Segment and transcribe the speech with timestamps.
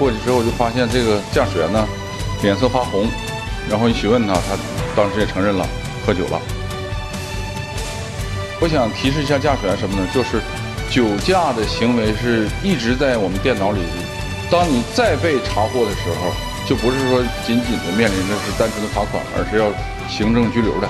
[0.00, 1.86] 过去之后就发现这个驾驶员呢
[2.42, 3.06] 脸色发红
[3.68, 4.56] 然后一询问他他
[4.96, 5.66] 当时也承认了
[6.06, 6.40] 喝酒了。
[8.58, 10.08] 我想提示一下驾驶员什么呢？
[10.12, 10.40] 就是
[10.90, 13.80] 酒驾的行为是一直在我们电脑里
[14.50, 16.32] 当你再被查获的时候
[16.66, 19.70] 就不是说仅仅的面临着是单纯的罚款而是要
[20.08, 20.88] 行政拘留的。